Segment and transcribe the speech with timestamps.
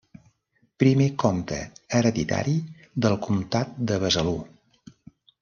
[0.83, 1.59] Primer comte
[1.99, 2.57] hereditari
[3.07, 4.35] del comtat de Besalú.